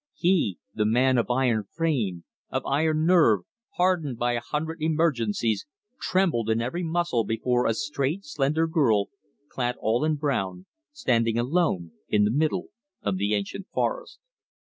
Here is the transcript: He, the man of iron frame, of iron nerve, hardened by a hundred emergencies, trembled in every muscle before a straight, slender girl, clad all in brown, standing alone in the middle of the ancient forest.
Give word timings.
He, 0.15 0.57
the 0.73 0.87
man 0.87 1.19
of 1.19 1.29
iron 1.29 1.65
frame, 1.69 2.23
of 2.49 2.65
iron 2.65 3.05
nerve, 3.05 3.41
hardened 3.75 4.17
by 4.17 4.31
a 4.33 4.39
hundred 4.41 4.81
emergencies, 4.81 5.67
trembled 5.99 6.49
in 6.49 6.59
every 6.59 6.81
muscle 6.81 7.23
before 7.23 7.67
a 7.67 7.75
straight, 7.75 8.25
slender 8.25 8.65
girl, 8.65 9.09
clad 9.47 9.75
all 9.79 10.03
in 10.03 10.15
brown, 10.15 10.65
standing 10.91 11.37
alone 11.37 11.91
in 12.09 12.23
the 12.23 12.31
middle 12.31 12.69
of 13.03 13.17
the 13.17 13.35
ancient 13.35 13.67
forest. 13.75 14.17